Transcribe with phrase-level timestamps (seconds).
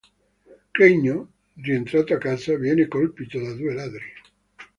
[0.73, 1.27] Creighton,
[1.57, 4.13] rientrando a casa, viene colpito da due ladri.